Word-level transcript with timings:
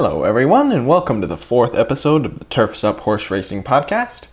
Hello, 0.00 0.22
everyone, 0.22 0.70
and 0.70 0.86
welcome 0.86 1.20
to 1.20 1.26
the 1.26 1.36
fourth 1.36 1.74
episode 1.74 2.24
of 2.24 2.38
the 2.38 2.44
Turf's 2.44 2.84
Up 2.84 3.00
Horse 3.00 3.32
Racing 3.32 3.64
Podcast. 3.64 4.26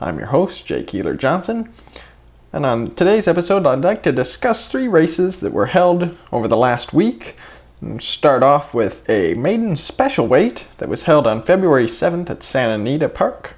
I'm 0.00 0.18
your 0.18 0.26
host, 0.26 0.66
J. 0.66 0.82
Keeler 0.82 1.14
Johnson, 1.14 1.72
and 2.52 2.66
on 2.66 2.96
today's 2.96 3.28
episode, 3.28 3.64
I'd 3.64 3.82
like 3.82 4.02
to 4.02 4.10
discuss 4.10 4.68
three 4.68 4.88
races 4.88 5.38
that 5.38 5.52
were 5.52 5.66
held 5.66 6.16
over 6.32 6.48
the 6.48 6.56
last 6.56 6.92
week. 6.92 7.36
And 7.80 8.02
start 8.02 8.42
off 8.42 8.74
with 8.74 9.08
a 9.08 9.34
maiden 9.34 9.76
special 9.76 10.26
weight 10.26 10.66
that 10.78 10.88
was 10.88 11.04
held 11.04 11.28
on 11.28 11.44
February 11.44 11.86
7th 11.86 12.28
at 12.28 12.42
Santa 12.42 12.74
Anita 12.74 13.08
Park. 13.08 13.54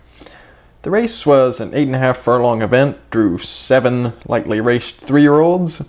The 0.83 0.91
race 0.91 1.25
was 1.25 1.59
an 1.59 1.71
8.5 1.71 2.17
furlong 2.17 2.61
event, 2.61 2.99
drew 3.11 3.39
seven 3.39 4.13
lightly 4.27 4.61
raced 4.61 4.97
three 4.97 5.23
year 5.23 5.41
olds. 5.41 5.89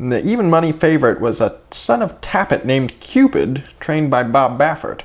The 0.00 0.24
even 0.24 0.48
money 0.48 0.70
favorite 0.70 1.20
was 1.20 1.40
a 1.40 1.58
son 1.72 2.02
of 2.02 2.20
Tapit 2.20 2.64
named 2.64 3.00
Cupid, 3.00 3.64
trained 3.80 4.12
by 4.12 4.22
Bob 4.22 4.56
Baffert. 4.56 5.00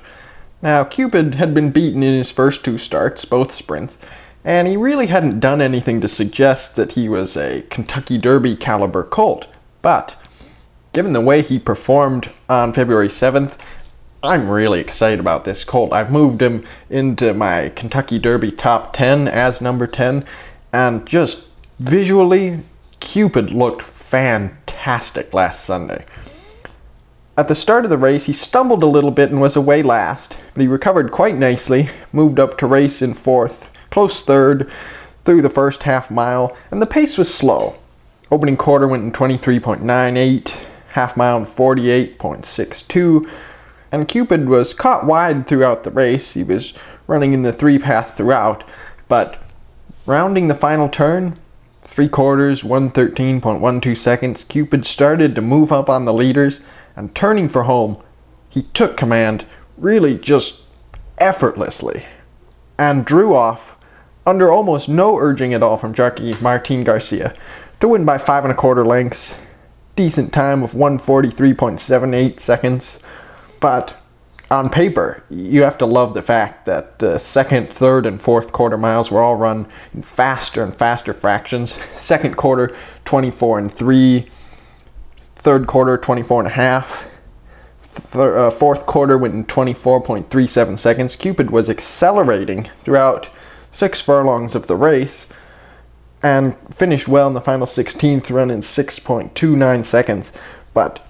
Now, 0.62 0.84
Cupid 0.84 1.36
had 1.36 1.56
been 1.56 1.72
beaten 1.72 2.04
in 2.04 2.16
his 2.16 2.32
first 2.32 2.64
two 2.64 2.78
starts, 2.78 3.26
both 3.26 3.52
sprints, 3.54 3.98
and 4.46 4.68
he 4.68 4.78
really 4.78 5.08
hadn't 5.08 5.40
done 5.40 5.62
anything 5.62 6.00
to 6.02 6.08
suggest 6.08 6.76
that 6.76 6.92
he 6.92 7.10
was 7.10 7.36
a 7.36 7.64
Kentucky 7.72 8.20
Derby 8.20 8.56
caliber 8.56 9.04
colt. 9.04 9.48
But, 9.82 10.16
given 10.94 11.14
the 11.14 11.22
way 11.22 11.42
he 11.42 11.58
performed 11.58 12.32
on 12.48 12.72
February 12.72 13.08
7th, 13.08 13.58
I'm 14.22 14.48
really 14.48 14.80
excited 14.80 15.20
about 15.20 15.44
this 15.44 15.64
colt. 15.64 15.92
I've 15.92 16.12
moved 16.12 16.42
him 16.42 16.66
into 16.90 17.34
my 17.34 17.70
Kentucky 17.70 18.20
Derby 18.20 18.52
top 18.52 18.94
10 18.94 19.28
as 19.28 19.60
number 19.60 19.88
10, 19.88 20.24
and 20.72 21.06
just 21.08 21.48
visually, 21.80 22.60
Cupid 23.00 23.52
looked 23.52 23.82
fantastic 23.82 24.63
fantastic 24.84 25.34
last 25.34 25.64
Sunday. 25.64 26.04
At 27.38 27.48
the 27.48 27.56
start 27.56 27.86
of 27.86 27.90
the 27.90 27.98
race, 27.98 28.26
he 28.26 28.34
stumbled 28.34 28.84
a 28.84 28.88
little 28.88 29.12
bit 29.12 29.32
and 29.32 29.40
was 29.40 29.56
away 29.56 29.82
last, 29.82 30.38
but 30.54 30.62
he 30.62 30.68
recovered 30.68 31.10
quite 31.10 31.36
nicely, 31.36 31.90
moved 32.12 32.38
up 32.38 32.58
to 32.58 32.68
race 32.68 33.02
in 33.02 33.14
fourth, 33.14 33.72
close 33.90 34.22
third 34.22 34.70
through 35.24 35.42
the 35.42 35.50
first 35.50 35.84
half 35.84 36.12
mile, 36.12 36.56
and 36.70 36.82
the 36.82 36.86
pace 36.86 37.18
was 37.18 37.34
slow. 37.34 37.80
Opening 38.30 38.58
quarter 38.58 38.86
went 38.86 39.04
in 39.04 39.14
23.98, 39.14 40.50
half 40.90 41.16
mile 41.16 41.38
in 41.38 41.46
48.62, 41.46 43.32
and 43.90 44.08
Cupid 44.10 44.50
was 44.50 44.74
caught 44.74 45.06
wide 45.06 45.48
throughout 45.48 45.84
the 45.84 45.92
race. 45.92 46.34
He 46.34 46.44
was 46.44 46.74
running 47.08 47.34
in 47.34 47.44
the 47.44 47.54
three 47.54 47.80
path 47.80 48.18
throughout, 48.18 48.66
but 49.08 49.42
rounding 50.06 50.50
the 50.50 50.56
final 50.56 50.90
turn, 50.90 51.40
Three 51.84 52.10
quarters, 52.10 52.64
113.12 52.64 53.98
seconds, 53.98 54.44
Cupid 54.44 54.86
started 54.86 55.36
to 55.36 55.42
move 55.42 55.72
up 55.72 55.90
on 55.90 56.06
the 56.06 56.14
leaders, 56.14 56.62
and 56.96 57.14
turning 57.14 57.50
for 57.50 57.64
home, 57.64 57.98
he 58.50 58.64
took 58.74 58.98
command 58.98 59.46
really 59.78 60.18
just 60.18 60.62
effortlessly 61.18 62.06
and 62.78 63.06
drew 63.06 63.36
off 63.36 63.78
under 64.26 64.52
almost 64.52 64.88
no 64.88 65.18
urging 65.18 65.54
at 65.54 65.64
all 65.64 65.78
from 65.78 65.94
jockey 65.94 66.34
Martin 66.42 66.84
Garcia 66.84 67.36
to 67.80 67.88
win 67.88 68.06
by 68.06 68.18
five 68.18 68.46
and 68.46 68.52
a 68.54 68.56
quarter 68.56 68.86
lengths. 68.86 69.38
Decent 69.96 70.34
time 70.34 70.64
of 70.64 70.72
143.78 70.72 72.40
seconds, 72.40 73.00
but 73.60 73.96
on 74.54 74.70
paper, 74.70 75.24
you 75.30 75.64
have 75.64 75.78
to 75.80 75.86
love 75.86 76.14
the 76.14 76.22
fact 76.22 76.66
that 76.66 77.00
the 77.00 77.18
second, 77.18 77.70
third, 77.70 78.06
and 78.06 78.22
fourth 78.22 78.52
quarter 78.52 78.78
miles 78.78 79.12
were 79.12 79.22
all 79.22 79.36
run 79.36 79.68
in 79.94 80.02
faster 80.02 80.64
and 80.64 80.74
faster 80.74 81.12
fractions. 81.12 81.78
Second 81.98 82.38
quarter, 82.38 82.76
24 83.06 83.60
and 83.60 83.72
3. 83.72 84.30
Third 85.36 85.68
quarter, 85.68 85.98
24 85.98 86.42
and 86.42 86.48
a 86.48 86.54
half. 86.54 87.10
Uh, 88.14 88.50
fourth 88.50 88.86
quarter 88.86 89.18
went 89.18 89.34
in 89.34 89.46
24.37 89.46 90.78
seconds. 90.78 91.16
Cupid 91.16 91.52
was 91.52 91.70
accelerating 91.70 92.70
throughout 92.78 93.30
six 93.72 94.02
furlongs 94.02 94.56
of 94.56 94.68
the 94.68 94.76
race 94.76 95.28
and 96.24 96.56
finished 96.74 97.08
well 97.08 97.28
in 97.28 97.34
the 97.34 97.42
final 97.42 97.68
16th 97.68 98.30
run 98.30 98.50
in 98.50 98.62
6.29 98.62 99.86
seconds. 99.86 100.32
But 100.74 101.06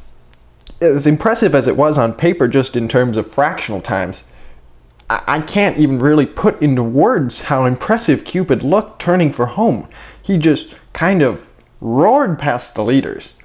as 0.83 1.07
impressive 1.07 1.55
as 1.55 1.67
it 1.67 1.77
was 1.77 1.97
on 1.97 2.13
paper, 2.13 2.47
just 2.47 2.75
in 2.75 2.87
terms 2.87 3.17
of 3.17 3.29
fractional 3.29 3.81
times, 3.81 4.25
I, 5.09 5.41
can't 5.41 5.77
even 5.77 5.99
really 5.99 6.25
put 6.25 6.61
into 6.61 6.81
words 6.81 7.43
how 7.43 7.65
impressive 7.65 8.23
Cupid 8.23 8.63
looked 8.63 9.01
turning 9.01 9.31
for 9.31 9.45
home. 9.45 9.87
He 10.21 10.37
just 10.37 10.73
kind 10.93 11.21
of 11.21 11.49
roared 11.81 12.39
past 12.39 12.75
the 12.75 12.83
leaders. 12.83 13.35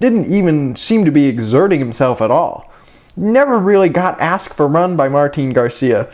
Didn't 0.00 0.32
even 0.32 0.74
seem 0.74 1.04
to 1.04 1.12
be 1.12 1.26
exerting 1.26 1.78
himself 1.78 2.20
at 2.20 2.30
all. 2.30 2.72
Never 3.14 3.58
really 3.58 3.90
got 3.90 4.18
asked 4.20 4.54
for 4.54 4.66
run 4.66 4.96
by 4.96 5.08
Martin 5.08 5.50
Garcia. 5.50 6.10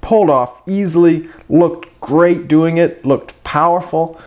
Pulled 0.00 0.30
off 0.30 0.62
easily, 0.68 1.28
looked 1.48 2.00
great 2.00 2.48
doing 2.48 2.78
it, 2.78 3.04
looked 3.04 3.42
powerful. 3.44 4.20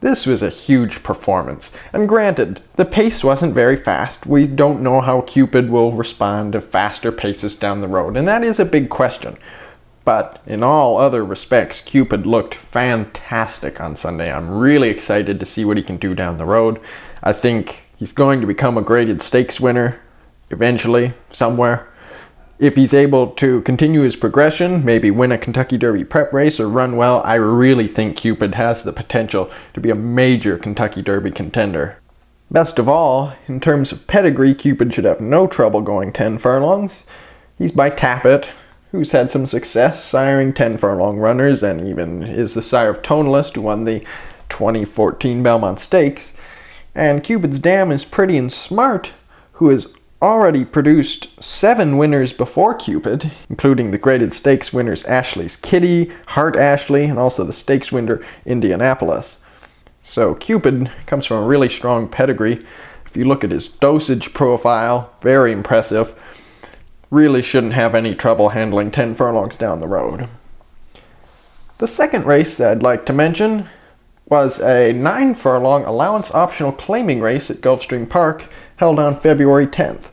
This 0.00 0.26
was 0.26 0.42
a 0.42 0.50
huge 0.50 1.02
performance, 1.02 1.72
and 1.92 2.08
granted, 2.08 2.60
the 2.76 2.84
pace 2.84 3.24
wasn't 3.24 3.54
very 3.54 3.74
fast. 3.74 4.26
We 4.26 4.46
don't 4.46 4.80
know 4.80 5.00
how 5.00 5.22
Cupid 5.22 5.70
will 5.70 5.90
respond 5.90 6.52
to 6.52 6.60
faster 6.60 7.10
paces 7.10 7.58
down 7.58 7.80
the 7.80 7.88
road, 7.88 8.16
and 8.16 8.28
that 8.28 8.44
is 8.44 8.60
a 8.60 8.64
big 8.64 8.90
question. 8.90 9.36
But 10.04 10.40
in 10.46 10.62
all 10.62 10.98
other 10.98 11.24
respects, 11.24 11.82
Cupid 11.82 12.26
looked 12.26 12.54
fantastic 12.54 13.80
on 13.80 13.96
Sunday. 13.96 14.32
I'm 14.32 14.48
really 14.48 14.88
excited 14.88 15.40
to 15.40 15.46
see 15.46 15.64
what 15.64 15.76
he 15.76 15.82
can 15.82 15.96
do 15.96 16.14
down 16.14 16.36
the 16.36 16.46
road. 16.46 16.80
I 17.22 17.32
think 17.32 17.86
he's 17.96 18.12
going 18.12 18.40
to 18.40 18.46
become 18.46 18.78
a 18.78 18.82
graded 18.82 19.20
stakes 19.20 19.60
winner 19.60 20.00
eventually, 20.50 21.12
somewhere 21.32 21.88
if 22.58 22.74
he's 22.74 22.92
able 22.92 23.28
to 23.28 23.60
continue 23.62 24.00
his 24.00 24.16
progression, 24.16 24.84
maybe 24.84 25.10
win 25.10 25.30
a 25.30 25.38
Kentucky 25.38 25.78
Derby 25.78 26.04
prep 26.04 26.32
race 26.32 26.58
or 26.58 26.68
run 26.68 26.96
well, 26.96 27.22
I 27.24 27.34
really 27.34 27.86
think 27.86 28.16
Cupid 28.16 28.56
has 28.56 28.82
the 28.82 28.92
potential 28.92 29.50
to 29.74 29.80
be 29.80 29.90
a 29.90 29.94
major 29.94 30.58
Kentucky 30.58 31.02
Derby 31.02 31.30
contender. 31.30 31.98
Best 32.50 32.78
of 32.78 32.88
all, 32.88 33.34
in 33.46 33.60
terms 33.60 33.92
of 33.92 34.06
pedigree, 34.06 34.54
Cupid 34.54 34.92
should 34.92 35.04
have 35.04 35.20
no 35.20 35.46
trouble 35.46 35.82
going 35.82 36.12
10 36.12 36.38
furlongs. 36.38 37.06
He's 37.58 37.72
by 37.72 37.90
Tapit, 37.90 38.48
who's 38.90 39.12
had 39.12 39.30
some 39.30 39.46
success 39.46 40.10
siring 40.10 40.54
10 40.54 40.78
furlong 40.78 41.18
runners 41.18 41.62
and 41.62 41.86
even 41.86 42.22
is 42.22 42.54
the 42.54 42.62
sire 42.62 42.90
of 42.90 43.02
Tonalist, 43.02 43.54
who 43.54 43.62
won 43.62 43.84
the 43.84 44.00
2014 44.48 45.42
Belmont 45.42 45.78
Stakes. 45.78 46.32
And 46.94 47.22
Cupid's 47.22 47.60
dam 47.60 47.92
is 47.92 48.04
pretty 48.04 48.36
and 48.36 48.50
smart, 48.50 49.12
who 49.52 49.70
is 49.70 49.94
already 50.20 50.64
produced 50.64 51.42
seven 51.42 51.96
winners 51.96 52.32
before 52.32 52.74
Cupid, 52.74 53.30
including 53.48 53.90
the 53.90 53.98
graded 53.98 54.32
stakes 54.32 54.72
winners 54.72 55.04
Ashley's 55.04 55.56
Kitty, 55.56 56.12
Heart 56.28 56.56
Ashley, 56.56 57.04
and 57.04 57.18
also 57.18 57.44
the 57.44 57.52
stakes 57.52 57.92
winner 57.92 58.24
Indianapolis. 58.44 59.40
So 60.02 60.34
Cupid 60.34 60.90
comes 61.06 61.26
from 61.26 61.42
a 61.44 61.46
really 61.46 61.68
strong 61.68 62.08
pedigree. 62.08 62.64
If 63.06 63.16
you 63.16 63.24
look 63.24 63.44
at 63.44 63.52
his 63.52 63.68
dosage 63.68 64.34
profile, 64.34 65.12
very 65.22 65.52
impressive. 65.52 66.18
Really 67.10 67.42
shouldn't 67.42 67.74
have 67.74 67.94
any 67.94 68.14
trouble 68.14 68.50
handling 68.50 68.90
10 68.90 69.14
furlongs 69.14 69.56
down 69.56 69.80
the 69.80 69.86
road. 69.86 70.28
The 71.78 71.88
second 71.88 72.26
race 72.26 72.56
that 72.56 72.72
I'd 72.72 72.82
like 72.82 73.06
to 73.06 73.12
mention 73.12 73.68
was 74.30 74.60
a 74.60 74.92
9 74.92 75.34
furlong 75.34 75.84
allowance 75.84 76.34
optional 76.34 76.72
claiming 76.72 77.20
race 77.20 77.50
at 77.50 77.58
Gulfstream 77.58 78.08
Park 78.08 78.44
held 78.76 78.98
on 78.98 79.18
February 79.18 79.66
10th. 79.66 80.10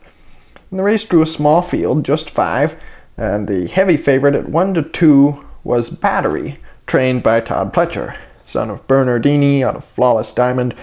And 0.70 0.78
the 0.78 0.84
race 0.84 1.04
drew 1.04 1.22
a 1.22 1.26
small 1.26 1.62
field, 1.62 2.04
just 2.04 2.30
five, 2.30 2.80
and 3.16 3.46
the 3.46 3.68
heavy 3.68 3.96
favorite 3.96 4.34
at 4.34 4.48
1 4.48 4.74
to 4.74 4.82
2 4.82 5.44
was 5.64 5.90
Battery, 5.90 6.58
trained 6.86 7.22
by 7.22 7.40
Todd 7.40 7.72
Pletcher, 7.72 8.16
son 8.44 8.70
of 8.70 8.86
Bernardini 8.86 9.62
out 9.62 9.76
of 9.76 9.84
Flawless 9.84 10.32
Diamond. 10.32 10.74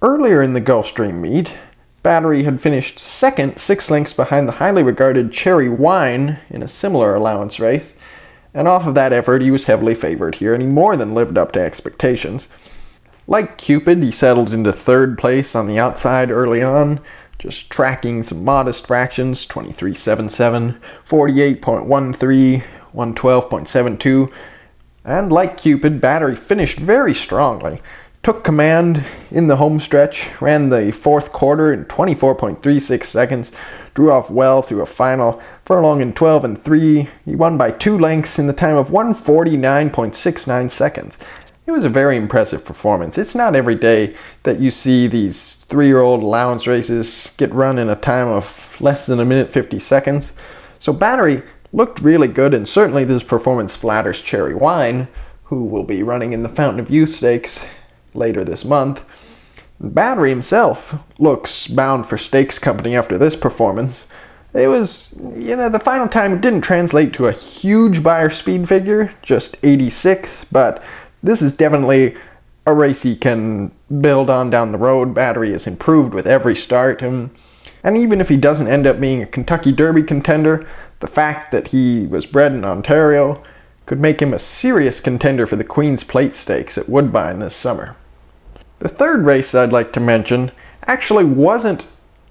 Earlier 0.00 0.42
in 0.42 0.52
the 0.52 0.60
Gulfstream 0.60 1.20
meet, 1.20 1.54
Battery 2.02 2.44
had 2.44 2.60
finished 2.60 2.98
second, 2.98 3.58
six 3.58 3.90
lengths 3.90 4.12
behind 4.12 4.46
the 4.48 4.52
highly 4.52 4.82
regarded 4.82 5.32
Cherry 5.32 5.68
Wine 5.68 6.38
in 6.48 6.62
a 6.62 6.68
similar 6.68 7.14
allowance 7.14 7.58
race, 7.58 7.96
and 8.56 8.66
off 8.66 8.86
of 8.86 8.94
that 8.94 9.12
effort, 9.12 9.42
he 9.42 9.50
was 9.50 9.66
heavily 9.66 9.94
favored 9.94 10.36
here, 10.36 10.54
and 10.54 10.62
he 10.62 10.68
more 10.68 10.96
than 10.96 11.14
lived 11.14 11.36
up 11.36 11.52
to 11.52 11.60
expectations. 11.60 12.48
Like 13.26 13.58
Cupid, 13.58 14.02
he 14.02 14.10
settled 14.10 14.54
into 14.54 14.72
third 14.72 15.18
place 15.18 15.54
on 15.54 15.66
the 15.66 15.78
outside 15.78 16.30
early 16.30 16.62
on, 16.62 17.00
just 17.38 17.68
tracking 17.68 18.22
some 18.22 18.44
modest 18.46 18.86
fractions 18.86 19.46
23.77, 19.46 20.78
48.13, 21.06 22.64
112.72. 22.94 24.32
And 25.04 25.30
like 25.30 25.58
Cupid, 25.58 26.00
Battery 26.00 26.34
finished 26.34 26.78
very 26.78 27.12
strongly. 27.12 27.82
Took 28.26 28.42
command 28.42 29.04
in 29.30 29.46
the 29.46 29.54
home 29.54 29.78
stretch, 29.78 30.30
ran 30.40 30.70
the 30.70 30.90
fourth 30.90 31.30
quarter 31.30 31.72
in 31.72 31.84
24.36 31.84 33.04
seconds, 33.04 33.52
drew 33.94 34.10
off 34.10 34.32
well 34.32 34.62
through 34.62 34.82
a 34.82 34.86
final 34.86 35.40
furlong 35.64 36.00
in 36.00 36.12
12 36.12 36.44
and 36.44 36.58
3. 36.58 37.08
He 37.24 37.36
won 37.36 37.56
by 37.56 37.70
two 37.70 37.96
lengths 37.96 38.40
in 38.40 38.48
the 38.48 38.52
time 38.52 38.74
of 38.74 38.88
149.69 38.88 40.72
seconds 40.72 41.18
it 41.66 41.70
was 41.70 41.84
a 41.84 41.88
very 41.88 42.16
impressive 42.16 42.64
performance. 42.64 43.16
It's 43.16 43.36
not 43.36 43.54
every 43.54 43.76
day 43.76 44.16
that 44.42 44.58
you 44.58 44.72
see 44.72 45.06
these 45.06 45.54
three 45.54 45.86
year 45.86 46.00
old 46.00 46.24
allowance 46.24 46.66
races 46.66 47.32
get 47.36 47.54
run 47.54 47.78
in 47.78 47.88
a 47.88 47.94
time 47.94 48.26
of 48.26 48.76
less 48.80 49.06
than 49.06 49.20
a 49.20 49.24
minute 49.24 49.52
50 49.52 49.78
seconds. 49.78 50.34
So 50.80 50.92
Battery 50.92 51.44
looked 51.72 52.00
really 52.00 52.26
good, 52.26 52.54
and 52.54 52.68
certainly 52.68 53.04
this 53.04 53.22
performance 53.22 53.76
flatters 53.76 54.20
Cherry 54.20 54.54
Wine, 54.54 55.06
who 55.44 55.62
will 55.62 55.84
be 55.84 56.02
running 56.02 56.32
in 56.32 56.42
the 56.42 56.48
Fountain 56.48 56.80
of 56.80 56.90
Youth 56.90 57.10
Stakes 57.10 57.64
later 58.16 58.44
this 58.44 58.64
month. 58.64 59.04
Battery 59.78 60.30
himself 60.30 60.94
looks 61.18 61.66
bound 61.66 62.06
for 62.06 62.16
stakes 62.16 62.58
company 62.58 62.96
after 62.96 63.18
this 63.18 63.36
performance. 63.36 64.08
It 64.54 64.68
was, 64.68 65.14
you 65.36 65.54
know, 65.54 65.68
the 65.68 65.78
final 65.78 66.08
time 66.08 66.40
didn't 66.40 66.62
translate 66.62 67.12
to 67.14 67.26
a 67.26 67.32
huge 67.32 68.02
Beyer 68.02 68.30
speed 68.30 68.68
figure, 68.68 69.12
just 69.22 69.56
86, 69.62 70.46
but 70.46 70.82
this 71.22 71.42
is 71.42 71.54
definitely 71.54 72.16
a 72.64 72.72
race 72.72 73.02
he 73.02 73.16
can 73.16 73.70
build 74.00 74.30
on 74.30 74.48
down 74.48 74.72
the 74.72 74.78
road. 74.78 75.12
Battery 75.12 75.52
has 75.52 75.66
improved 75.66 76.14
with 76.14 76.26
every 76.26 76.56
start, 76.56 77.02
and, 77.02 77.30
and 77.84 77.98
even 77.98 78.18
if 78.18 78.30
he 78.30 78.38
doesn't 78.38 78.68
end 78.68 78.86
up 78.86 78.98
being 78.98 79.22
a 79.22 79.26
Kentucky 79.26 79.72
Derby 79.72 80.02
contender, 80.02 80.66
the 81.00 81.06
fact 81.06 81.50
that 81.52 81.68
he 81.68 82.06
was 82.06 82.24
bred 82.24 82.52
in 82.52 82.64
Ontario 82.64 83.44
could 83.84 84.00
make 84.00 84.20
him 84.20 84.32
a 84.32 84.38
serious 84.38 85.00
contender 85.00 85.46
for 85.46 85.56
the 85.56 85.64
Queen's 85.64 86.02
Plate 86.02 86.34
Stakes 86.34 86.78
at 86.78 86.88
Woodbine 86.88 87.40
this 87.40 87.54
summer. 87.54 87.94
The 88.78 88.88
third 88.88 89.24
race 89.24 89.54
I'd 89.54 89.72
like 89.72 89.92
to 89.94 90.00
mention 90.00 90.52
actually 90.86 91.24
wasn't 91.24 91.86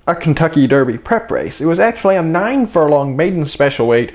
a 0.08 0.16
Kentucky 0.16 0.68
Derby 0.68 0.98
prep 0.98 1.32
race. 1.32 1.60
It 1.60 1.66
was 1.66 1.80
actually 1.80 2.16
a 2.16 2.22
nine 2.22 2.68
furlong 2.68 3.16
maiden 3.16 3.46
special 3.46 3.88
weight 3.88 4.14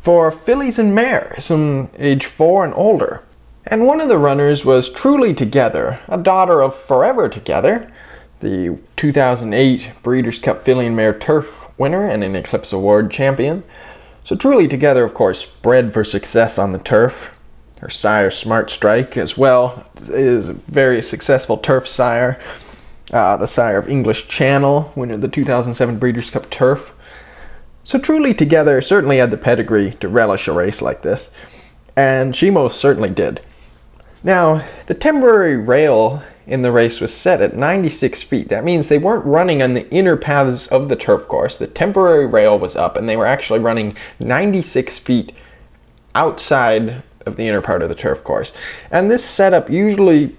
for 0.00 0.30
fillies 0.30 0.78
and 0.78 0.94
mares, 0.94 1.44
some 1.44 1.90
age 1.98 2.24
four 2.24 2.64
and 2.64 2.72
older. 2.74 3.22
And 3.66 3.86
one 3.86 4.00
of 4.00 4.08
the 4.08 4.18
runners 4.18 4.64
was 4.64 4.88
Truly 4.88 5.34
Together, 5.34 5.98
a 6.08 6.16
daughter 6.16 6.62
of 6.62 6.74
Forever 6.74 7.28
Together, 7.28 7.92
the 8.40 8.78
2008 8.96 9.90
Breeders' 10.02 10.38
Cup 10.38 10.62
Filly 10.62 10.86
and 10.86 10.96
Mare 10.96 11.18
Turf 11.18 11.68
winner 11.76 12.08
and 12.08 12.22
an 12.22 12.36
Eclipse 12.36 12.72
Award 12.72 13.10
champion. 13.10 13.64
So 14.24 14.36
Truly 14.36 14.68
Together, 14.68 15.04
of 15.04 15.14
course, 15.14 15.44
bred 15.44 15.92
for 15.92 16.04
success 16.04 16.58
on 16.58 16.72
the 16.72 16.78
turf. 16.78 17.35
Her 17.80 17.90
sire, 17.90 18.30
Smart 18.30 18.70
Strike, 18.70 19.16
as 19.16 19.36
well, 19.36 19.86
is 19.96 20.48
a 20.48 20.54
very 20.54 21.02
successful 21.02 21.58
turf 21.58 21.86
sire. 21.86 22.40
Uh, 23.12 23.36
the 23.36 23.46
sire 23.46 23.78
of 23.78 23.88
English 23.88 24.28
Channel, 24.28 24.92
winner 24.96 25.14
of 25.14 25.20
the 25.20 25.28
2007 25.28 25.98
Breeders' 25.98 26.30
Cup 26.30 26.50
Turf. 26.50 26.94
So 27.84 27.98
Truly 27.98 28.34
Together 28.34 28.80
certainly 28.80 29.18
had 29.18 29.30
the 29.30 29.36
pedigree 29.36 29.92
to 30.00 30.08
relish 30.08 30.48
a 30.48 30.52
race 30.52 30.82
like 30.82 31.02
this, 31.02 31.30
and 31.94 32.34
she 32.34 32.50
most 32.50 32.80
certainly 32.80 33.10
did. 33.10 33.40
Now, 34.24 34.66
the 34.86 34.94
temporary 34.94 35.56
rail 35.56 36.24
in 36.46 36.62
the 36.62 36.72
race 36.72 37.00
was 37.00 37.14
set 37.14 37.40
at 37.40 37.56
96 37.56 38.22
feet. 38.22 38.48
That 38.48 38.64
means 38.64 38.88
they 38.88 38.98
weren't 38.98 39.24
running 39.24 39.62
on 39.62 39.74
the 39.74 39.88
inner 39.90 40.16
paths 40.16 40.66
of 40.68 40.88
the 40.88 40.96
turf 40.96 41.28
course. 41.28 41.58
The 41.58 41.66
temporary 41.66 42.26
rail 42.26 42.58
was 42.58 42.74
up, 42.74 42.96
and 42.96 43.08
they 43.08 43.16
were 43.16 43.26
actually 43.26 43.60
running 43.60 43.96
96 44.18 44.98
feet 44.98 45.32
outside 46.14 47.02
of 47.26 47.36
the 47.36 47.46
inner 47.46 47.60
part 47.60 47.82
of 47.82 47.88
the 47.88 47.94
turf 47.94 48.24
course. 48.24 48.52
And 48.90 49.10
this 49.10 49.24
setup 49.24 49.68
usually 49.68 50.36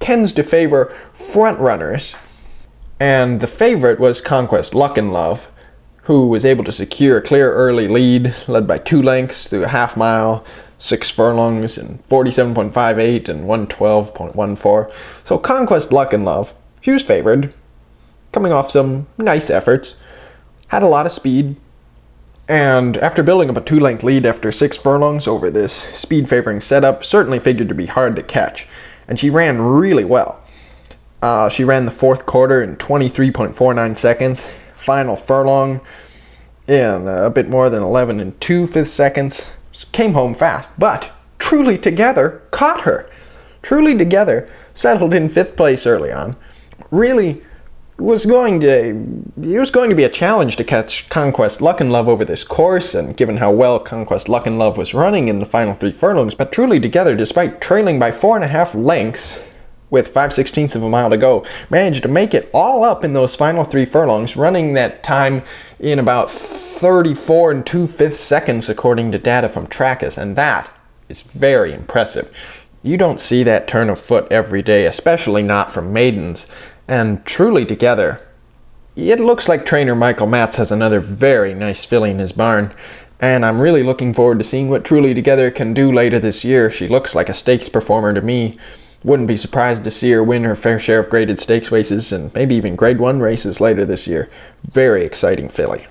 tends 0.00 0.32
to 0.32 0.42
favor 0.42 0.96
front 1.12 1.60
runners. 1.60 2.14
And 2.98 3.40
the 3.40 3.46
favorite 3.46 4.00
was 4.00 4.20
Conquest 4.20 4.74
Luck 4.74 4.96
and 4.96 5.12
Love, 5.12 5.48
who 6.04 6.28
was 6.28 6.44
able 6.44 6.64
to 6.64 6.72
secure 6.72 7.18
a 7.18 7.22
clear 7.22 7.52
early 7.52 7.88
lead, 7.88 8.34
led 8.48 8.66
by 8.66 8.78
two 8.78 9.02
lengths 9.02 9.48
through 9.48 9.64
a 9.64 9.68
half 9.68 9.96
mile, 9.96 10.44
six 10.78 11.10
furlongs, 11.10 11.76
and 11.76 12.02
47.58 12.04 13.28
and 13.28 13.44
112.14. 13.44 14.92
So 15.24 15.38
Conquest 15.38 15.92
Luck 15.92 16.12
and 16.12 16.24
Love, 16.24 16.54
was 16.86 17.02
favored, 17.02 17.52
coming 18.32 18.52
off 18.52 18.70
some 18.70 19.08
nice 19.18 19.50
efforts, 19.50 19.96
had 20.68 20.82
a 20.82 20.88
lot 20.88 21.06
of 21.06 21.12
speed, 21.12 21.56
and 22.48 22.96
after 22.98 23.22
building 23.22 23.50
up 23.50 23.56
a 23.56 23.60
two 23.60 23.80
length 23.80 24.02
lead 24.02 24.24
after 24.24 24.52
six 24.52 24.76
furlongs 24.76 25.26
over 25.26 25.50
this 25.50 25.72
speed 25.72 26.28
favoring 26.28 26.60
setup, 26.60 27.04
certainly 27.04 27.38
figured 27.38 27.68
to 27.68 27.74
be 27.74 27.86
hard 27.86 28.16
to 28.16 28.22
catch 28.22 28.66
and 29.08 29.18
she 29.18 29.30
ran 29.30 29.60
really 29.60 30.04
well. 30.04 30.42
Uh, 31.22 31.48
she 31.48 31.64
ran 31.64 31.84
the 31.84 31.90
fourth 31.90 32.26
quarter 32.26 32.62
in 32.62 32.76
23.49 32.76 33.96
seconds, 33.96 34.48
final 34.74 35.16
furlong 35.16 35.80
in 36.68 37.06
a 37.08 37.30
bit 37.30 37.48
more 37.48 37.70
than 37.70 37.82
11 37.82 38.20
and 38.20 38.40
2 38.40 38.66
fifth 38.66 38.90
seconds. 38.90 39.50
Came 39.92 40.14
home 40.14 40.34
fast, 40.34 40.78
but 40.78 41.10
Truly 41.38 41.78
Together 41.78 42.42
caught 42.50 42.82
her. 42.82 43.08
Truly 43.62 43.96
Together 43.96 44.50
settled 44.74 45.14
in 45.14 45.28
fifth 45.28 45.56
place 45.56 45.86
early 45.86 46.12
on. 46.12 46.36
Really 46.90 47.42
was 47.98 48.26
going 48.26 48.60
to 48.60 49.24
it 49.42 49.58
was 49.58 49.70
going 49.70 49.88
to 49.88 49.96
be 49.96 50.04
a 50.04 50.10
challenge 50.10 50.56
to 50.56 50.64
catch 50.64 51.08
Conquest 51.08 51.62
Luck 51.62 51.80
and 51.80 51.90
Love 51.90 52.08
over 52.08 52.24
this 52.24 52.44
course, 52.44 52.94
and 52.94 53.16
given 53.16 53.38
how 53.38 53.50
well 53.50 53.78
Conquest 53.78 54.28
Luck 54.28 54.46
and 54.46 54.58
Love 54.58 54.76
was 54.76 54.94
running 54.94 55.28
in 55.28 55.38
the 55.38 55.46
final 55.46 55.74
three 55.74 55.92
furlongs, 55.92 56.34
but 56.34 56.52
truly 56.52 56.78
together, 56.78 57.16
despite 57.16 57.60
trailing 57.60 57.98
by 57.98 58.12
four 58.12 58.36
and 58.36 58.44
a 58.44 58.48
half 58.48 58.74
lengths 58.74 59.40
with 59.88 60.08
five 60.08 60.32
sixteenths 60.32 60.76
of 60.76 60.82
a 60.82 60.88
mile 60.88 61.08
to 61.08 61.16
go, 61.16 61.46
managed 61.70 62.02
to 62.02 62.08
make 62.08 62.34
it 62.34 62.50
all 62.52 62.84
up 62.84 63.02
in 63.02 63.14
those 63.14 63.36
final 63.36 63.64
three 63.64 63.86
furlongs, 63.86 64.36
running 64.36 64.74
that 64.74 65.02
time 65.02 65.42
in 65.78 65.98
about 65.98 66.30
34 66.30 67.50
and 67.50 67.66
two 67.66 67.86
fifths 67.86 68.20
seconds 68.20 68.68
according 68.68 69.12
to 69.12 69.18
data 69.18 69.48
from 69.48 69.66
Trakus, 69.66 70.18
and 70.18 70.36
that 70.36 70.70
is 71.08 71.22
very 71.22 71.72
impressive. 71.72 72.30
You 72.82 72.96
don't 72.98 73.20
see 73.20 73.42
that 73.44 73.66
turn 73.66 73.88
of 73.88 73.98
foot 73.98 74.26
every 74.30 74.62
day, 74.62 74.86
especially 74.86 75.42
not 75.42 75.72
from 75.72 75.92
maidens 75.92 76.46
and 76.88 77.24
truly 77.24 77.64
together. 77.64 78.20
It 78.94 79.20
looks 79.20 79.48
like 79.48 79.66
trainer 79.66 79.94
Michael 79.94 80.26
Matz 80.26 80.56
has 80.56 80.72
another 80.72 81.00
very 81.00 81.52
nice 81.52 81.84
filly 81.84 82.10
in 82.10 82.18
his 82.18 82.32
barn, 82.32 82.72
and 83.20 83.44
I'm 83.44 83.60
really 83.60 83.82
looking 83.82 84.14
forward 84.14 84.38
to 84.38 84.44
seeing 84.44 84.68
what 84.68 84.84
Truly 84.84 85.14
Together 85.14 85.50
can 85.50 85.74
do 85.74 85.92
later 85.92 86.18
this 86.18 86.44
year. 86.44 86.70
She 86.70 86.88
looks 86.88 87.14
like 87.14 87.28
a 87.28 87.34
stakes 87.34 87.68
performer 87.68 88.12
to 88.14 88.20
me. 88.20 88.58
Wouldn't 89.04 89.28
be 89.28 89.36
surprised 89.36 89.84
to 89.84 89.90
see 89.90 90.10
her 90.12 90.22
win 90.22 90.44
her 90.44 90.56
fair 90.56 90.78
share 90.78 91.00
of 91.00 91.10
graded 91.10 91.40
stakes 91.40 91.70
races 91.70 92.12
and 92.12 92.32
maybe 92.34 92.54
even 92.56 92.76
grade 92.76 92.98
1 92.98 93.20
races 93.20 93.60
later 93.60 93.84
this 93.84 94.06
year. 94.06 94.28
Very 94.68 95.04
exciting 95.04 95.48
filly. 95.48 95.86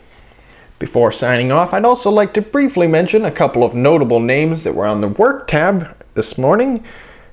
Before 0.77 1.11
signing 1.11 1.51
off, 1.51 1.73
I'd 1.73 1.85
also 1.85 2.11
like 2.11 2.33
to 2.33 2.41
briefly 2.41 2.87
mention 2.87 3.23
a 3.23 3.31
couple 3.31 3.63
of 3.63 3.73
notable 3.73 4.19
names 4.19 4.63
that 4.63 4.75
were 4.75 4.85
on 4.85 5.01
the 5.01 5.07
work 5.07 5.47
tab 5.47 5.95
this 6.15 6.37
morning. 6.37 6.83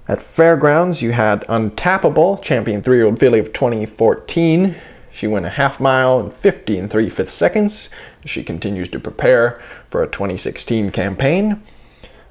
At 0.08 0.20
Fairgrounds, 0.20 1.00
you 1.00 1.12
had 1.12 1.46
Untappable, 1.48 2.42
champion 2.42 2.82
three 2.82 2.96
year 2.96 3.06
old 3.06 3.20
filly 3.20 3.38
of 3.38 3.52
2014. 3.52 4.74
She 5.12 5.28
went 5.28 5.46
a 5.46 5.50
half 5.50 5.78
mile 5.78 6.18
in 6.18 6.30
50 6.30 6.78
and 6.78 6.90
3 6.90 7.08
fifths 7.08 7.34
seconds. 7.34 7.88
She 8.24 8.42
continues 8.42 8.88
to 8.88 8.98
prepare 8.98 9.62
for 9.88 10.02
a 10.02 10.08
2016 10.08 10.90
campaign. 10.90 11.62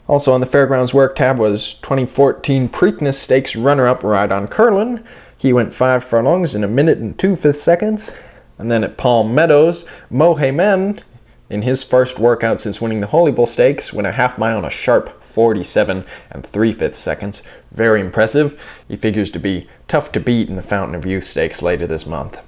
Also 0.08 0.34
on 0.34 0.42
the 0.42 0.48
Fairgrounds 0.48 0.94
work 0.94 1.16
tab 1.16 1.38
was 1.38 1.76
2014 1.76 2.68
Preakness 2.68 3.14
Stakes 3.14 3.56
runner 3.56 3.88
up 3.88 4.04
Ride 4.04 4.32
on 4.32 4.48
Curlin. 4.48 5.04
He 5.38 5.54
went 5.54 5.74
5 5.74 6.04
furlongs 6.04 6.54
in 6.54 6.66
a 6.66 6.68
minute 6.68 6.98
and 6.98 7.18
2 7.18 7.38
fifths 7.38 7.62
seconds. 7.62 8.12
And 8.58 8.70
then 8.70 8.84
at 8.84 8.98
Palm 8.98 9.34
Meadows, 9.34 9.86
Mohaymen 10.12 11.04
in 11.52 11.64
his 11.64 11.84
first 11.84 12.18
workout 12.18 12.62
since 12.62 12.82
winning 12.82 13.02
the 13.02 13.08
Holy 13.08 13.32
Bull 13.32 13.46
Stakes, 13.46 13.92
went 13.92 14.08
a 14.08 14.14
half 14.14 14.38
mile 14.38 14.58
in 14.60 14.66
a 14.66 14.70
sharp 14.70 15.22
47 15.22 16.06
and 16.30 16.46
3 16.46 16.72
fifths 16.72 16.98
seconds. 16.98 17.44
Very 17.72 18.00
impressive. 18.00 18.62
He 18.88 18.96
figures 18.96 19.30
to 19.32 19.40
be 19.40 19.68
tough 19.88 20.12
to 20.14 20.20
beat 20.22 20.48
in 20.48 20.56
the 20.56 20.62
Fountain 20.62 20.96
of 20.96 21.06
Youth 21.06 21.26
Stakes 21.26 21.62
later 21.62 21.86
this 21.86 22.06
month. 22.06 22.40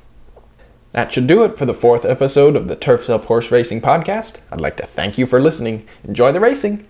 That 0.94 1.12
should 1.12 1.28
do 1.28 1.44
it 1.44 1.58
for 1.58 1.66
the 1.66 1.74
fourth 1.74 2.06
episode 2.06 2.56
of 2.56 2.68
the 2.68 2.76
Turf's 2.76 3.10
Up 3.10 3.26
Horse 3.26 3.52
Racing 3.52 3.82
Podcast. 3.82 4.40
I'd 4.52 4.62
like 4.62 4.78
to 4.78 4.86
thank 4.86 5.18
you 5.18 5.26
for 5.26 5.42
listening. 5.42 5.86
Enjoy 6.04 6.32
the 6.32 6.40
racing! 6.40 6.88